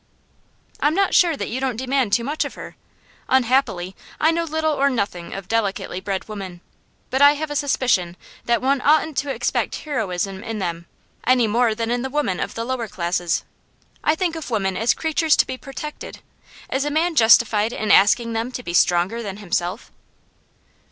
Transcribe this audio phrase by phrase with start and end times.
[0.79, 2.75] 'I'm not sure that you don't demand too much of her.
[3.29, 6.61] Unhappily, I know little or nothing of delicately bred women,
[7.11, 10.87] but I have a suspicion that one oughtn't to expect heroism in them,
[11.27, 13.43] any more than in the women of the lower classes.
[14.03, 16.21] I think of women as creatures to be protected.
[16.71, 19.91] Is a man justified in asking them to be stronger than himself?